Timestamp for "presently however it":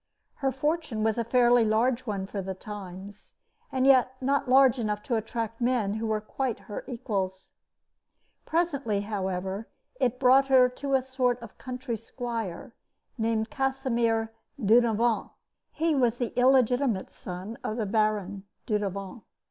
8.43-10.19